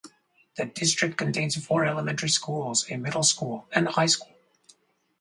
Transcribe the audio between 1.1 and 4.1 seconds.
contains four elementary schools, a middle school, and a high